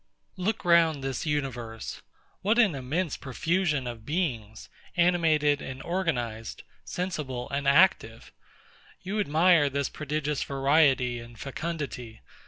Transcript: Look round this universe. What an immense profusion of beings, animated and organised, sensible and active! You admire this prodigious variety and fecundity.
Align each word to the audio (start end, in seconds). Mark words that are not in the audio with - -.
Look 0.35 0.65
round 0.65 1.03
this 1.03 1.27
universe. 1.27 2.01
What 2.41 2.57
an 2.57 2.73
immense 2.73 3.17
profusion 3.17 3.85
of 3.85 4.03
beings, 4.03 4.67
animated 4.97 5.61
and 5.61 5.79
organised, 5.83 6.63
sensible 6.83 7.47
and 7.51 7.67
active! 7.67 8.31
You 9.03 9.19
admire 9.19 9.69
this 9.69 9.89
prodigious 9.89 10.41
variety 10.41 11.19
and 11.19 11.37
fecundity. 11.37 12.21